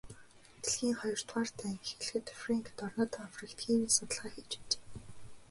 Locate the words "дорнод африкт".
2.77-3.59